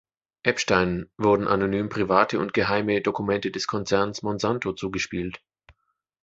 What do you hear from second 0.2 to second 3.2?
Epstein wurden anonym private und geheime